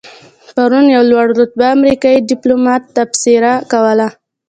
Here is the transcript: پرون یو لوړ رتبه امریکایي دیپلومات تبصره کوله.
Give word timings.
پرون 0.55 0.85
یو 0.95 1.03
لوړ 1.11 1.27
رتبه 1.39 1.65
امریکایي 1.77 2.19
دیپلومات 2.31 2.81
تبصره 2.95 3.51
کوله. 3.71 4.07